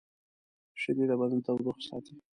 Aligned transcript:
شیدې 0.81 1.03
د 1.09 1.13
بدن 1.19 1.39
تودوخه 1.45 1.81
ساتي 1.89 2.13